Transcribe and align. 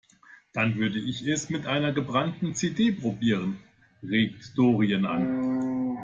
Dann 0.51 0.77
würde 0.77 0.97
ich 0.97 1.21
es 1.27 1.51
mit 1.51 1.67
einer 1.67 1.91
gebrannten 1.91 2.55
CD 2.55 2.91
probieren, 2.91 3.59
regt 4.01 4.57
Doreen 4.57 5.05
an. 5.05 5.95